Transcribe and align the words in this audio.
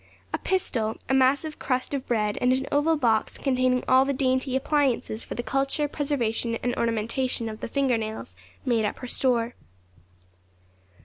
A 0.33 0.39
pistol, 0.39 0.95
a 1.09 1.13
massive 1.13 1.59
crust 1.59 1.93
of 1.93 2.07
bread, 2.07 2.35
and 2.41 2.51
an 2.51 2.65
oval 2.71 2.95
box 2.97 3.37
containing 3.37 3.83
all 3.87 4.03
the 4.03 4.13
dainty 4.13 4.55
appliances 4.55 5.23
for 5.23 5.35
the 5.35 5.43
culture, 5.43 5.87
preservation, 5.87 6.55
and 6.63 6.73
ornamentation 6.75 7.47
of 7.47 7.59
the 7.59 7.67
finger 7.67 7.99
nails, 7.99 8.35
made 8.65 8.83
up 8.83 8.97
her 8.97 9.07
store. 9.07 9.53